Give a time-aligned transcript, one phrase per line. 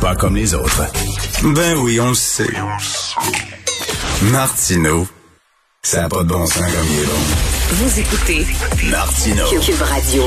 [0.00, 0.82] Pas comme les autres.
[1.54, 2.46] Ben oui, on le sait.
[4.32, 5.06] Martineau,
[5.82, 7.12] ça n'a pas de bon sens comme il est bon.
[7.72, 8.46] Vous écoutez
[8.90, 9.44] Martineau.
[9.60, 10.22] Cube Radio.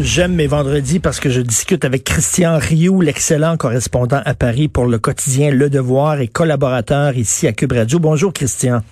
[0.00, 4.86] J'aime mes vendredis parce que je discute avec Christian Rioux, l'excellent correspondant à Paris pour
[4.86, 8.00] le quotidien Le Devoir et collaborateur ici à Cube Radio.
[8.00, 8.82] Bonjour Christian.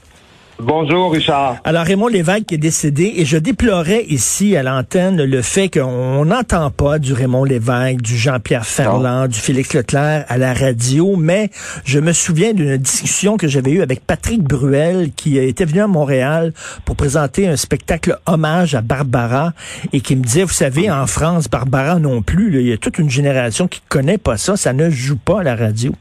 [0.61, 1.59] Bonjour, Richard.
[1.63, 6.73] Alors, Raymond Lévesque est décédé et je déplorais ici à l'antenne le fait qu'on n'entend
[6.73, 11.51] pas du Raymond Lévesque, du Jean-Pierre Ferland, du Félix Leclerc à la radio, mais
[11.85, 15.87] je me souviens d'une discussion que j'avais eue avec Patrick Bruel qui était venu à
[15.87, 16.53] Montréal
[16.85, 19.53] pour présenter un spectacle hommage à Barbara
[19.93, 22.99] et qui me disait, vous savez, en France, Barbara non plus, il y a toute
[22.99, 25.95] une génération qui connaît pas ça, ça ne joue pas à la radio.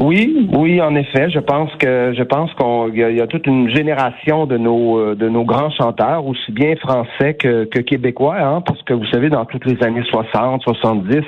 [0.00, 3.68] Oui, oui, en effet, je pense que je pense qu'on y, y, a toute une
[3.68, 8.60] génération de nos euh, de nos grands chanteurs, aussi bien français que, que québécois, hein,
[8.64, 11.20] parce que vous savez, dans toutes les années 60, 70,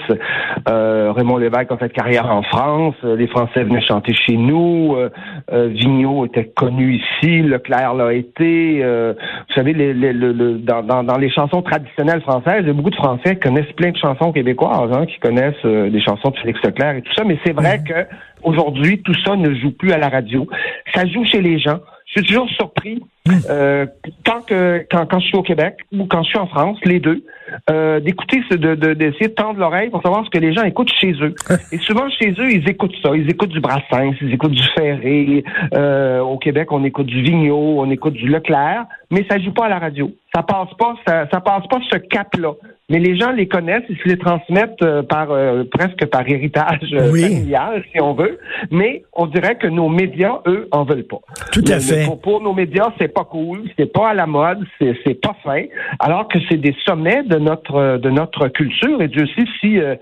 [0.69, 5.11] euh, Raymond Lévesque a fait carrière en France, les Français venaient chanter chez nous, euh,
[5.53, 8.85] euh Vigneault était connu ici, Leclerc l'a été.
[8.85, 9.15] Euh,
[9.49, 12.73] vous savez, les, les, le, dans, dans, dans, les chansons traditionnelles françaises, il y a
[12.73, 16.31] beaucoup de Français qui connaissent plein de chansons québécoises, hein, qui connaissent euh, des chansons
[16.31, 18.07] de Félix Leclerc et tout ça, mais c'est vrai que
[18.43, 20.47] Aujourd'hui, tout ça ne joue plus à la radio.
[20.95, 21.79] Ça joue chez les gens.
[22.07, 23.01] Je suis toujours surpris
[23.49, 23.87] euh,
[24.27, 26.99] quand, que, quand, quand je suis au Québec ou quand je suis en France, les
[26.99, 27.23] deux,
[27.71, 30.93] euh, d'écouter, de, de, d'essayer de tendre l'oreille pour savoir ce que les gens écoutent
[31.01, 31.35] chez eux.
[31.73, 33.11] Et souvent chez eux, ils écoutent ça.
[33.15, 35.45] Ils écoutent du Brassens, ils écoutent du Ferré.
[35.73, 39.67] Euh, au Québec, on écoute du Vigneault, on écoute du Leclerc, mais ça joue pas
[39.67, 40.11] à la radio.
[40.35, 42.55] Ça passe pas, ça, ça passe pas ce cap-là.
[42.91, 46.93] Mais les gens les connaissent, ils se les transmettent euh, par euh, presque par héritage
[46.93, 47.23] euh, oui.
[47.23, 48.39] familial, si on veut.
[48.71, 51.21] Mais on dirait que nos médias, eux, en veulent pas.
[51.53, 52.05] Tout à fait.
[52.05, 55.37] Pour, pour, nos médias, c'est pas cool, c'est pas à la mode, c'est, c'est pas
[55.45, 55.63] fin.
[56.01, 59.01] Alors que c'est des sommets de notre de notre culture.
[59.01, 59.95] Et Dieu sait si euh,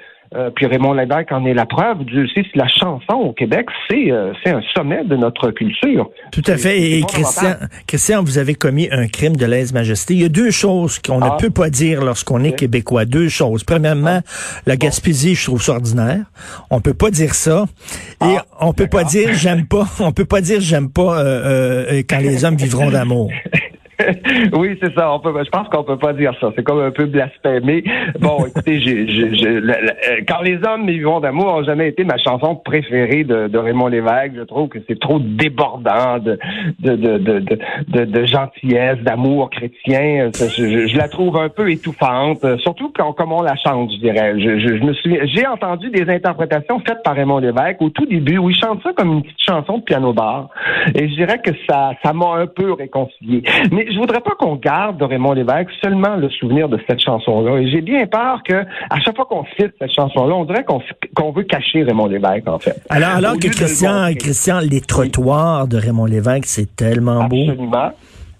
[0.55, 2.05] puis Raymond Lévesque en est la preuve.
[2.05, 6.11] Dieu sait si la chanson au Québec, c'est euh, c'est un sommet de notre culture.
[6.33, 6.81] Tout à fait.
[6.81, 7.55] Et, Christian,
[7.87, 10.15] Christian, vous avez commis un crime de lèse-majesté.
[10.15, 11.35] Il y a deux choses qu'on ah.
[11.35, 13.05] ne peut pas dire lorsqu'on est québécois.
[13.05, 13.65] Deux choses.
[13.65, 14.61] Premièrement, ah.
[14.67, 16.25] la Gaspésie, je trouve ça ordinaire.
[16.71, 17.65] On peut pas dire ça.
[18.23, 19.87] Et ah, on peut pas dire j'aime pas.
[20.01, 23.31] On peut pas dire j'aime pas euh, euh quand les hommes vivront d'amour.
[24.53, 25.13] oui, c'est ça.
[25.13, 26.53] On peut, je pense qu'on peut pas dire ça.
[26.55, 27.83] C'est comme un peu blasphémé.
[28.21, 29.07] Bon, écoutez, j'ai,
[29.45, 34.35] euh, quand les hommes vivons d'amour ont jamais été ma chanson préférée de, Raymond Lévesque.
[34.37, 36.39] Je trouve que c'est trop débordant de,
[36.79, 40.31] de, de, de, gentillesse, d'amour chrétien.
[40.33, 44.35] Je, je, la trouve un peu étouffante, surtout quand, comme on la chante, je dirais.
[44.39, 48.39] Je, je, me suis, j'ai entendu des interprétations faites par Raymond Lévesque au tout début
[48.39, 50.51] où il chante ça comme une petite chanson de piano bar.
[50.95, 53.43] Et je dirais que ça, ça m'a un peu réconcilié.
[53.73, 57.59] Mais je voudrais pas qu'on garde de Raymond Lévesque seulement le souvenir de cette chanson-là.
[57.59, 60.81] Et j'ai bien peur que à chaque fois qu'on cite cette chanson-là, on dirait qu'on
[61.15, 62.83] qu'on veut cacher Raymond Lévesque, en fait.
[62.89, 67.49] Alors, alors que Christian, Christian, les trottoirs de Raymond Lévesque, c'est tellement beau.
[67.49, 67.91] Absolument.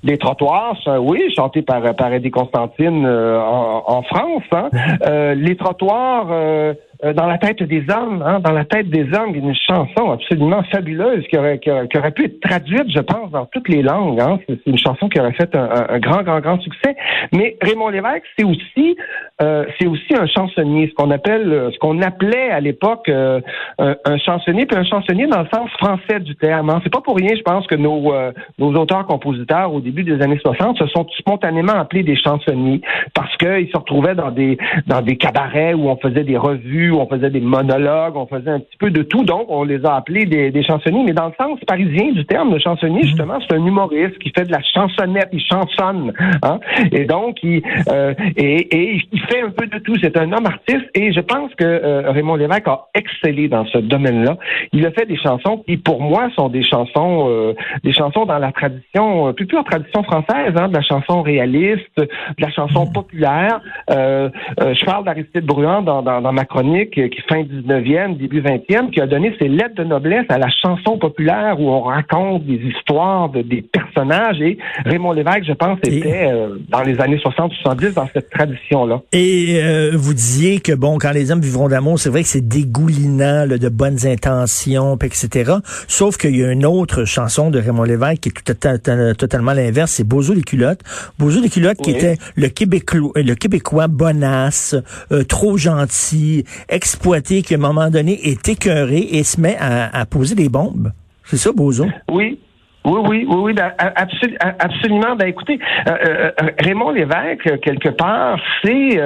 [0.05, 4.45] Les trottoirs, oui, chantés par, par Eddie Constantine euh, en, en, France.
[4.53, 4.69] Hein.
[5.05, 6.73] Euh, les trottoirs, euh,
[7.05, 10.63] euh, dans la tête des hommes, hein, dans la tête des hommes, une chanson absolument
[10.65, 14.21] fabuleuse qui aurait, qui aurait, pu être traduite, je pense, dans toutes les langues.
[14.21, 14.39] Hein.
[14.49, 16.97] C'est une chanson qui aurait fait un, un, grand, grand, grand succès.
[17.33, 18.97] Mais Raymond Lévesque, c'est aussi,
[19.43, 23.41] euh, c'est aussi un chansonnier, ce qu'on appelle, euh, ce qu'on appelait à l'époque euh,
[23.79, 26.71] un, un, chansonnier, puis un chansonnier dans le sens français du terme.
[26.71, 26.81] Hein.
[26.83, 30.39] C'est pas pour rien, je pense, que nos, euh, nos auteurs-compositeurs au début des années
[30.43, 32.81] 60 se sont spontanément appelés des chansonniers
[33.15, 37.07] parce qu'ils se retrouvaient dans des, dans des cabarets où on faisait des revues on
[37.09, 39.25] faisait des monologues, on faisait un petit peu de tout.
[39.25, 41.05] Donc, on les a appelés des, des chansonniers.
[41.05, 43.07] Mais dans le sens parisien du terme de chansonnier, mhm.
[43.07, 46.13] justement, c'est un humoriste qui fait de la chansonnette, il chansonne.
[46.43, 46.61] Hein?
[46.93, 49.97] Et donc, il, euh, et, et, il fait un peu de tout.
[50.01, 50.89] C'est un homme artiste.
[50.95, 54.37] Et je pense que euh, Raymond Lévesque a excellé dans ce domaine-là.
[54.73, 58.39] Il a fait des chansons qui, pour moi, sont des chansons, euh, des chansons dans
[58.39, 62.93] la tradition, plus pure tradition française, hein, de la chanson réaliste, de la chanson mhm.
[62.93, 63.61] populaire.
[63.89, 68.91] je parle d'Aristide Bruand dans, dans, dans ma chronique qui, qui fin 19e, début 20e,
[68.91, 72.55] qui a donné ses lettres de noblesse à la chanson populaire où on raconte des
[72.55, 74.41] histoires de, des personnages.
[74.41, 79.03] Et Raymond Lévesque, je pense, était euh, dans les années 60-70 dans cette tradition-là.
[79.13, 82.47] Et euh, vous disiez que, bon, quand les hommes vivront d'amour, c'est vrai que c'est
[82.47, 85.53] dégoulinant là, de bonnes intentions, etc.
[85.87, 89.53] Sauf qu'il y a une autre chanson de Raymond Lévesque qui est tout, tout, totalement
[89.53, 90.81] l'inverse, c'est Bozo les culottes.
[91.19, 91.85] Bozo les culottes oui.
[91.85, 94.77] qui était le Québécois, le Québécois bonasse,
[95.13, 99.95] euh, trop gentil, exploité qui, à un moment donné, est écœuré et se met à,
[99.97, 100.93] à poser des bombes.
[101.25, 101.87] C'est ça, Bozo?
[102.11, 102.39] Oui,
[102.85, 105.17] Oui, oui, oui, oui, ben, absolument.
[105.17, 105.59] Ben, écoutez,
[105.89, 109.01] euh, euh, euh, Raymond Lévesque, quelque part, c'est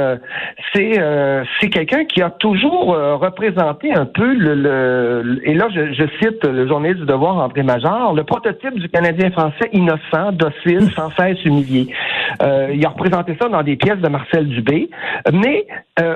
[0.75, 1.01] c'est
[1.61, 7.01] c'est quelqu'un qui a toujours représenté un peu le, et là je, cite le journaliste
[7.01, 11.89] du Devoir André Major, le prototype du Canadien français innocent, docile, sans cesse humilié.
[12.41, 14.91] il a représenté ça dans des pièces de Marcel Dubé,
[15.33, 15.67] mais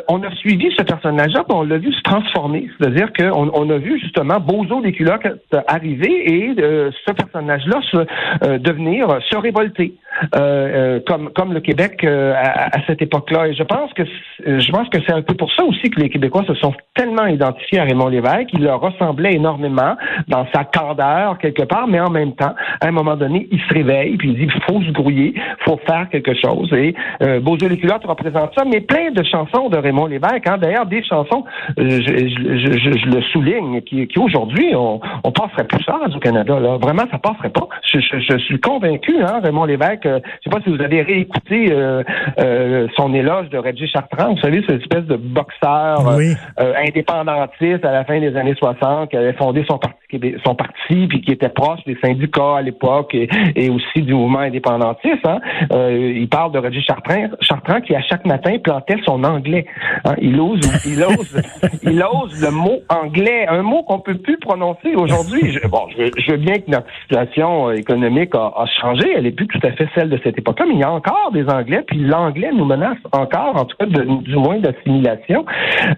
[0.08, 3.98] on a suivi ce personnage-là, on l'a vu se transformer, c'est-à-dire qu'on on a vu
[3.98, 5.26] justement Bozo des culottes
[5.66, 7.12] arriver et ce
[7.46, 9.94] personnage-là se euh, devenir, se révolter.
[10.34, 13.48] Euh, euh, comme comme le Québec euh, à, cette époque-là.
[13.48, 14.02] Et je pense que
[14.44, 17.26] je pense que c'est un peu pour ça aussi que les Québécois se sont tellement
[17.26, 18.48] identifiés à Raymond Lévesque.
[18.54, 19.96] Il leur ressemblait énormément
[20.28, 23.74] dans sa candeur quelque part, mais en même temps, à un moment donné, il se
[23.74, 25.34] réveille puis il dit faut se grouiller,
[25.64, 26.72] faut faire quelque chose.
[26.72, 30.46] Et euh, Beaujeu les culottes représente ça, mais plein de chansons de Raymond Lévesque.
[30.48, 30.58] Hein.
[30.58, 31.44] D'ailleurs, des chansons,
[31.76, 36.58] je, je, je, le souligne, qui, qui aujourd'hui on, on passerait plus ça au Canada.
[36.58, 36.78] Là.
[36.78, 37.68] Vraiment, ça passerait pas.
[37.92, 42.02] Je, suis convaincu, hein, Raymond Lévesque je sais pas si vous avez réécouté euh,
[42.38, 44.34] euh, son éloge de Reggie Chartrand.
[44.34, 49.16] Vous savez, cette espèce de boxeur euh, indépendantiste à la fin des années 60 qui
[49.16, 49.96] avait fondé son parti
[50.44, 55.26] son parti puis qui était proche des syndicats à l'époque et, aussi du mouvement indépendantiste.
[55.26, 55.40] Hein.
[55.70, 59.66] il parle de Reggie Chartrand, Chartrand qui à chaque matin plantait son anglais.
[60.04, 60.14] Hein.
[60.20, 61.42] Il ose, il ose,
[61.82, 65.58] il ose le mot anglais, un mot qu'on peut plus prononcer aujourd'hui.
[65.68, 69.60] bon, je, veux bien que notre situation économique a, a changé, elle est plus tout
[69.66, 72.50] à fait celle de cette époque-là, mais il y a encore des Anglais, puis l'anglais
[72.52, 75.44] nous menace encore, en tout cas, du moins d'assimilation.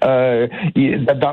[0.04, 0.46] Euh,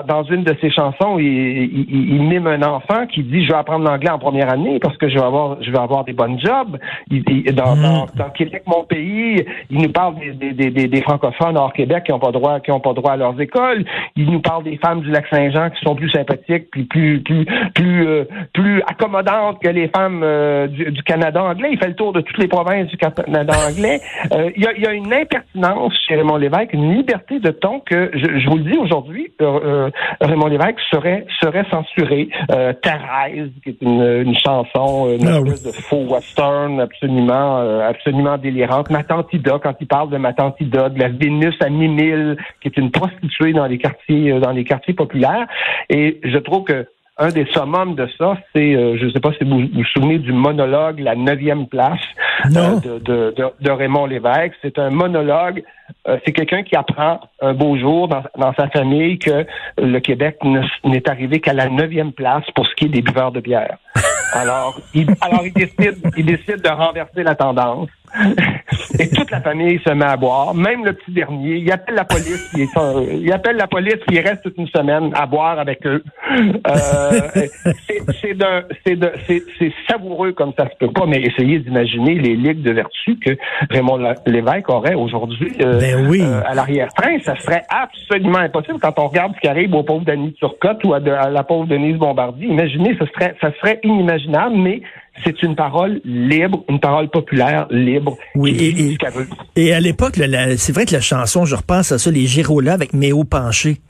[0.08, 3.86] dans, une de ses chansons, il, il, mime un enfant qui dit je vais apprendre
[3.86, 6.78] l'anglais en première année parce que je vais avoir je vais avoir des bonnes jobs.
[7.10, 8.08] dans, mm.
[8.16, 12.12] dans, Québec, mon pays, il nous parle des, des, des, des francophones hors Québec qui
[12.12, 13.86] n'ont pas droit qui ont pas droit à leurs écoles.
[14.16, 17.46] Il nous parle des femmes du lac Saint-Jean qui sont plus sympathiques puis plus plus
[17.74, 21.70] plus euh, plus accommodantes que les femmes euh, du, du, Canada anglais.
[21.72, 24.00] Il fait le tour de toutes les provinces du Canada anglais.
[24.32, 28.50] Euh, il y, a, une impertinence chez Raymond Lévesque, une liberté de ton que, je,
[28.50, 29.32] vous le dis aujourd'hui,
[30.22, 32.30] Raymond Lévesque serait, serait censuré.
[32.82, 38.90] Thérèse, qui est une, chanson, une ah espèce de faux western absolument, absolument délirante.
[38.90, 42.38] Ma tante Ida, quand il parle de ma tante Ida, de la Vénus à Mimille,
[42.62, 45.48] qui est une prostituée dans les quartiers, dans les quartiers populaires.
[45.90, 46.88] Et je trouve que
[47.18, 50.20] un des summums de ça, c'est, euh, je ne sais pas si vous vous souvenez
[50.20, 52.02] du monologue La neuvième place
[52.46, 54.56] euh, de, de, de, Raymond Lévesque.
[54.62, 55.64] C'est un monologue,
[56.08, 59.46] euh, c'est quelqu'un qui apprend un beau jour dans, dans sa famille que
[59.78, 60.40] le Québec
[60.84, 63.78] n'est arrivé qu'à la neuvième place pour ce qui est des buveurs de bière.
[64.34, 67.88] Alors, il, alors il décide, il décide de renverser la tendance.
[69.00, 71.58] Et toute la famille se met à boire, même le petit dernier.
[71.58, 72.68] Il appelle la police, il,
[73.22, 76.04] il appelle la police, il reste toute une semaine à boire avec eux.
[76.68, 77.12] Euh,
[78.86, 83.38] c'est savoureux comme ça se peut pas, mais essayez d'imaginer les ligues de vertu que
[83.70, 86.22] Raymond Lévesque aurait aujourd'hui euh, ben oui.
[86.22, 87.18] Euh, à l'arrière-train.
[87.24, 90.94] Ça serait absolument impossible quand on regarde ce qui arrive au pauvre Danny Turcotte ou
[90.94, 92.48] à, la pauvre Denise Bombardier.
[92.48, 94.82] Imaginez, ce serait, ça serait inimaginable, mais
[95.24, 98.18] c'est une parole libre, une parole populaire libre.
[98.36, 98.98] Oui, et,
[99.56, 100.20] et, à l'époque,
[100.58, 103.82] c'est vrai que la chanson, je repense à ça, les Girola avec Méo Penché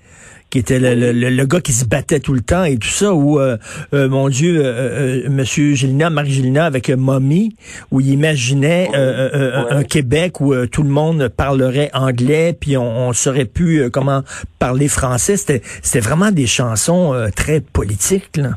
[0.49, 3.39] qui était le, le, gars qui se battait tout le temps et tout ça, ou
[3.39, 3.57] euh,
[3.93, 7.55] euh, mon Dieu, euh, Monsieur Gélina, Marc Gélina avec Mommy,
[7.91, 13.45] où il imaginait un Québec où tout le monde parlerait anglais, puis on, on saurait
[13.45, 14.23] plus comment
[14.59, 15.35] parler français.
[15.35, 18.37] C'était, c'était vraiment des chansons très politiques.
[18.37, 18.51] Là.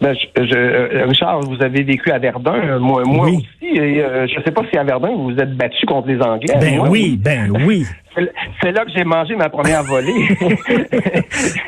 [0.00, 4.26] Ben, je, euh, Richard, vous avez vécu à Verdun, euh, moi, moi aussi, et euh,
[4.26, 6.54] je ne sais pas si à Verdun vous vous êtes battu contre les Anglais.
[6.58, 7.84] Ben oui, ben oui.
[8.62, 10.28] C'est là que j'ai mangé ma première volée.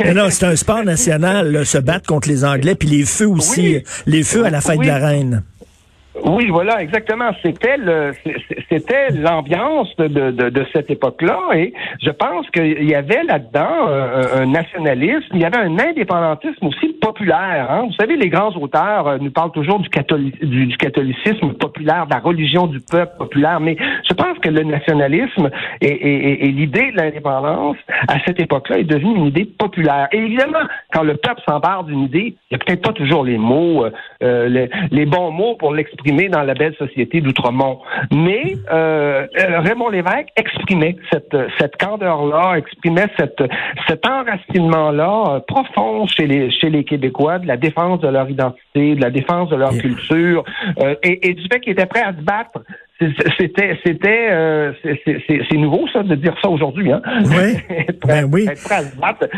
[0.14, 4.24] non, c'est un sport national, se battre contre les Anglais, puis les feux aussi, les
[4.24, 5.42] feux à la fête de la reine.
[6.24, 7.30] Oui, voilà, exactement.
[7.42, 8.12] C'était le,
[8.68, 11.72] c'était l'ambiance de, de, de, cette époque-là, et
[12.02, 13.88] je pense qu'il y avait là-dedans
[14.34, 17.70] un, nationalisme, il y avait un indépendantisme aussi populaire.
[17.70, 17.86] Hein.
[17.86, 22.66] Vous savez, les grands auteurs euh, nous parlent toujours du, catholicisme populaire, de la religion
[22.66, 23.76] du peuple populaire, mais
[24.08, 27.76] je pense que le nationalisme et, l'idée de l'indépendance
[28.08, 30.08] à cette époque-là est devenue une idée populaire.
[30.12, 33.38] Et évidemment, quand le peuple s'empare d'une idée, il n'y a peut-être pas toujours les
[33.38, 33.90] mots, euh,
[34.22, 37.80] euh, les, les bons mots pour l'exprimer dans la belle société d'Outremont.
[38.12, 43.42] Mais euh, Raymond Lévesque exprimait cette, cette candeur-là, exprimait cette,
[43.88, 48.94] cet enracinement-là euh, profond chez les, chez les Québécois de la défense de leur identité,
[48.94, 50.44] de la défense de leur culture
[50.78, 52.62] euh, et, et, du fait qu'ils étaient prêts à se battre
[53.38, 57.00] c'était, c'était, euh, c'est nouveau ça de dire ça aujourd'hui, hein.
[57.24, 57.56] Oui.
[58.06, 58.46] ben oui.
[58.50, 59.28] Être prêt à se battre,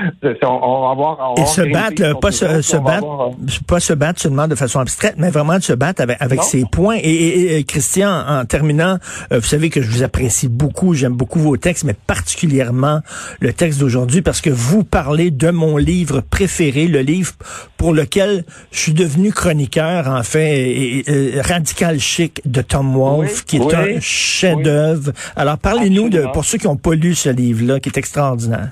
[0.42, 1.35] on, va avoir.
[1.37, 3.30] Et se battre, pas se, se battre,
[3.66, 6.64] pas se battre seulement de façon abstraite, mais vraiment de se battre avec, avec ses
[6.71, 6.99] points.
[7.02, 8.99] Et, et, Christian, en terminant,
[9.30, 13.00] vous savez que je vous apprécie beaucoup, j'aime beaucoup vos textes, mais particulièrement
[13.40, 17.33] le texte d'aujourd'hui parce que vous parlez de mon livre préféré, le livre
[17.76, 23.68] pour lequel je suis devenu chroniqueur, en fait, et, Radical Chic de Tom Wolfe, qui
[23.68, 25.12] est un chef-d'œuvre.
[25.37, 28.70] Alors, parlez-nous de, pour ceux qui n'ont pas lu ce livre-là, qui est extraordinaire.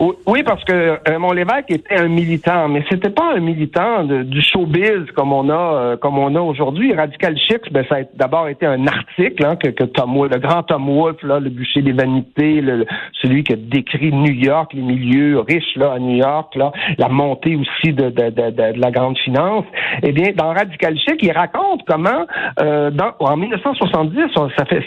[0.00, 5.10] Oui, parce que mon Lévesque était un militant, mais c'était pas un militant du showbiz
[5.14, 6.94] comme on a euh, comme on a aujourd'hui.
[6.94, 10.38] Radical Chic, ben, ça a d'abord été un article hein, que, que Tom Wolfe, le
[10.38, 12.86] grand Tom Wolfe, là, le bûcher des vanités, le,
[13.20, 17.08] celui qui a décrit New York, les milieux riches là à New York, là, la
[17.08, 19.66] montée aussi de, de, de, de la grande finance.
[20.02, 22.26] Eh bien, dans Radical Chic, il raconte comment
[22.62, 24.18] euh, dans, en 1970,
[24.56, 24.82] ça fait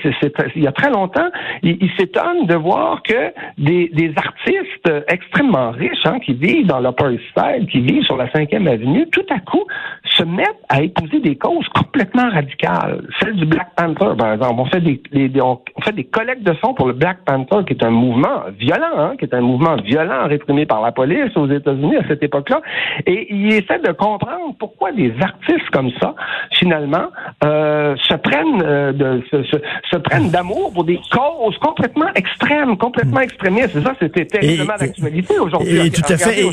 [0.56, 1.30] il y a très longtemps,
[1.62, 6.80] il, il s'étonne de voir que des, des artistes extrêmement riches, hein, qui vivent dans
[6.80, 9.66] l'Upper East Side, qui vivent sur la 5e Avenue, tout à coup
[10.18, 13.04] se mettent à épouser des causes complètement radicales.
[13.20, 14.56] Celle du Black Panther, par exemple.
[14.60, 15.02] On fait des,
[15.42, 18.98] on fait des collectes de fonds pour le Black Panther, qui est un mouvement violent,
[18.98, 22.62] hein, qui est un mouvement violent réprimé par la police aux États-Unis à cette époque-là.
[23.06, 26.16] Et il essaie de comprendre pourquoi des artistes comme ça,
[26.52, 27.08] finalement,
[27.44, 33.22] euh, se prennent euh, de, se, se, prennent d'amour pour des causes complètement extrêmes, complètement
[33.22, 33.72] extrémistes.
[33.74, 35.88] C'est ça, c'était terriblement d'actualité aujourd'hui.
[35.88, 36.44] Et, tout à fait.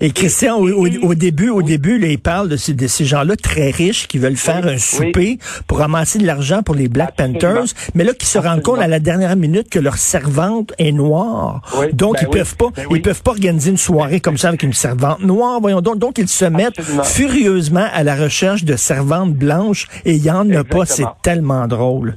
[0.00, 3.70] Et, Christian, au, début, au début, là, il parle de ces, de ces gens-là très
[3.70, 5.38] riches qui veulent faire un souper
[5.68, 8.88] pour ramasser de l'argent pour les Black Panthers, mais là qui se rendent compte à
[8.88, 11.62] la dernière minute que leur servante est noire.
[11.92, 14.64] donc ben ils peuvent pas, ben ils peuvent pas organiser une soirée comme ça avec
[14.64, 15.60] une servante noire.
[15.60, 20.24] Voyons donc, donc ils se mettent furieusement à la recherche de servantes blanches et il
[20.24, 20.84] y en a pas.
[20.86, 22.16] C'est tellement drôle.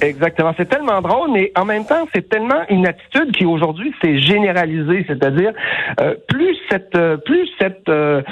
[0.00, 4.20] Exactement, c'est tellement drôle, mais en même temps c'est tellement une attitude qui aujourd'hui s'est
[4.20, 5.52] généralisée, c'est-à-dire
[6.00, 8.22] euh, plus cette, euh, plus cette, euh,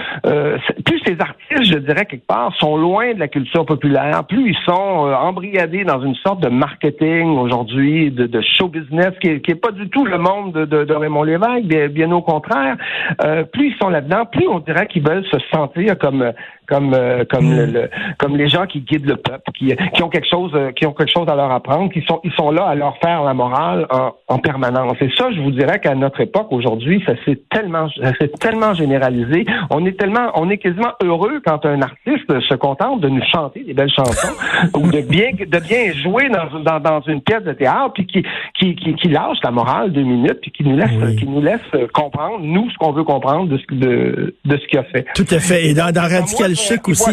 [0.87, 4.59] plus ces artistes je dirais, quelque part, sont loin de la culture populaire, plus ils
[4.67, 9.71] sont euh, embrigadés dans une sorte de marketing aujourd'hui, de, show business, qui n'est pas
[9.71, 12.76] du tout le monde de, Raymond Lévesque, bien, au contraire,
[13.25, 16.33] euh, plus ils sont là-dedans, plus on dirait qu'ils veulent se sentir comme
[16.69, 17.73] comme euh, comme mm.
[17.73, 20.87] le, comme les gens qui guident le peuple, qui, qui ont quelque chose euh, qui
[20.87, 23.35] ont quelque chose à leur apprendre, qui sont ils sont là à leur faire la
[23.35, 24.97] morale en, en permanence.
[25.00, 28.75] Et ça, je vous dirais qu'à notre époque aujourd'hui, ça s'est tellement ça s'est tellement
[28.75, 29.45] généralisé.
[29.71, 33.64] On est tellement on est quasiment heureux quand un artiste se contente de nous chanter
[33.64, 34.35] des belles chansons
[34.76, 38.25] ou de bien de bien jouer dans, dans, dans une pièce de théâtre puis qui
[38.59, 41.61] qui, qui, qui lâche la morale deux minutes puis qui nous laisse qui nous laisse
[41.92, 45.07] comprendre nous ce qu'on veut comprendre de ce de, de ce qu'il a fait.
[45.14, 45.66] Tout à fait.
[45.66, 46.51] Et dans, dans Radical
[46.88, 47.11] aussi.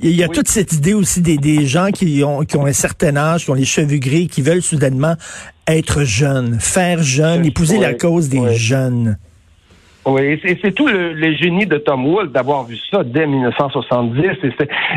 [0.00, 2.72] Il y a toute cette idée aussi des, des gens qui ont, qui ont un
[2.72, 5.14] certain âge, qui ont les cheveux gris, qui veulent soudainement
[5.68, 9.18] être jeunes, faire jeune, épouser la cause des jeunes.
[10.06, 14.20] Oui, c'est tout le, génie de Tom Wolfe d'avoir vu ça dès 1970.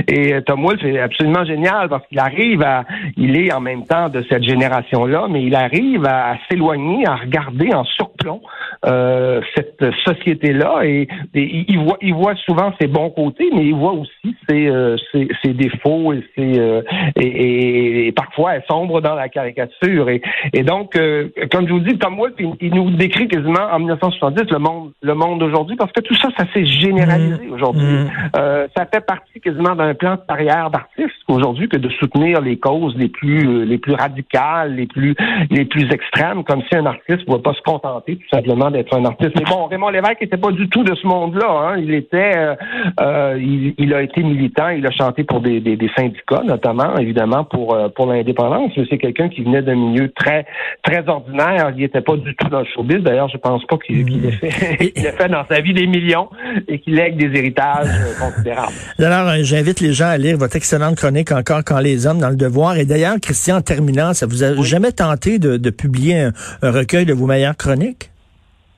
[0.08, 2.84] Et, et Tom Wolfe est absolument génial parce qu'il arrive à,
[3.16, 7.74] il est en même temps de cette génération-là, mais il arrive à, s'éloigner, à regarder
[7.74, 8.42] en surplomb
[8.86, 13.94] euh, cette société-là et, il voit, il voit souvent ses bons côtés, mais il voit
[13.94, 16.82] aussi ses, euh, ses, défauts et, ses, euh,
[17.16, 20.10] et, et, parfois elle sombre dans la caricature.
[20.10, 20.22] Et,
[20.54, 24.52] et donc, euh, comme je vous dis, Tom Wolfe, il nous décrit quasiment en 1970
[24.52, 27.54] le monde le monde d'aujourd'hui parce que tout ça, ça s'est généralisé mmh.
[27.54, 27.86] aujourd'hui.
[27.86, 28.10] Mmh.
[28.36, 32.58] Euh, ça fait partie quasiment d'un plan de carrière d'artiste aujourd'hui que de soutenir les
[32.58, 35.16] causes les plus euh, les plus radicales, les plus
[35.50, 38.96] les plus extrêmes, comme si un artiste ne pouvait pas se contenter tout simplement d'être
[38.96, 39.32] un artiste.
[39.36, 41.50] Mais bon, Raymond Lévesque n'était pas du tout de ce monde-là.
[41.50, 41.78] Hein.
[41.78, 42.56] Il était, euh,
[43.02, 46.98] euh, il, il, a été militant, il a chanté pour des, des, des syndicats, notamment
[46.98, 48.72] évidemment pour euh, pour l'indépendance.
[48.90, 50.46] C'est quelqu'un qui venait d'un milieu très
[50.84, 51.72] très ordinaire.
[51.76, 53.00] Il n'était pas du tout dans le showbiz.
[53.00, 55.88] D'ailleurs, je pense pas qu'il qu ait fait il a fait dans sa vie des
[55.88, 56.30] millions
[56.68, 58.74] et qu'il lègue des héritages euh, considérables.
[59.00, 62.30] Alors, euh, j'invite les gens à lire votre excellente chronique encore quand les hommes dans
[62.30, 62.78] le devoir.
[62.78, 67.14] Et d'ailleurs, Christian, en terminant, ça vous a jamais tenté de, publier un, recueil de
[67.14, 68.12] vos meilleures chroniques?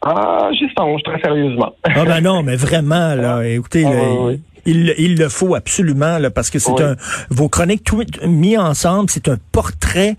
[0.02, 1.74] Ah, j'y songe très sérieusement.
[1.84, 4.32] ah ben non, mais vraiment, là, écoutez, ah,
[4.66, 6.96] il, il, le faut absolument, là, parce que c'est un
[7.30, 10.16] vos chroniques tout, mis ensemble, c'est un portrait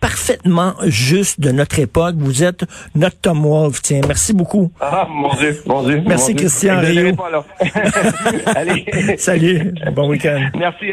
[0.00, 2.14] parfaitement juste de notre époque.
[2.18, 2.64] Vous êtes
[2.94, 3.82] notre Tom Wolfe.
[3.82, 4.70] Tiens, merci beaucoup.
[4.80, 6.02] Ah, mon Dieu, mon Dieu.
[6.06, 7.14] Merci, mon Christian Rio.
[8.46, 8.86] Allez.
[9.18, 9.74] Salut.
[9.92, 10.50] Bon week-end.
[10.58, 10.92] Merci.